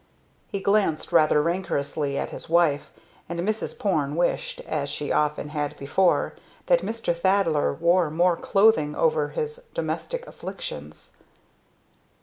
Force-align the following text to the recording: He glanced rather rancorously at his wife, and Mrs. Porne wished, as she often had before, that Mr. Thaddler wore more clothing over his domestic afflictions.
He 0.47 0.59
glanced 0.61 1.11
rather 1.11 1.43
rancorously 1.43 2.17
at 2.17 2.31
his 2.31 2.49
wife, 2.49 2.89
and 3.29 3.39
Mrs. 3.41 3.77
Porne 3.77 4.15
wished, 4.15 4.59
as 4.61 4.89
she 4.89 5.11
often 5.11 5.49
had 5.49 5.77
before, 5.77 6.33
that 6.65 6.81
Mr. 6.81 7.15
Thaddler 7.15 7.71
wore 7.75 8.09
more 8.09 8.35
clothing 8.35 8.95
over 8.95 9.27
his 9.27 9.57
domestic 9.75 10.25
afflictions. 10.25 11.11